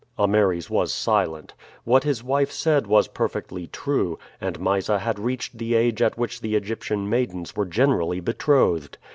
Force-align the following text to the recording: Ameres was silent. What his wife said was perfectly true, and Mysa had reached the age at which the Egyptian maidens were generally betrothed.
Ameres 0.17 0.67
was 0.67 0.91
silent. 0.91 1.53
What 1.83 2.03
his 2.05 2.23
wife 2.23 2.51
said 2.51 2.87
was 2.87 3.07
perfectly 3.07 3.67
true, 3.67 4.17
and 4.41 4.59
Mysa 4.59 4.97
had 4.97 5.19
reached 5.19 5.59
the 5.59 5.75
age 5.75 6.01
at 6.01 6.17
which 6.17 6.41
the 6.41 6.55
Egyptian 6.55 7.07
maidens 7.07 7.55
were 7.55 7.65
generally 7.67 8.19
betrothed. 8.19 8.97